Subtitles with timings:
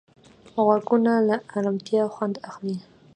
[0.63, 2.77] غوږونه له ارامتیا خوند اخلي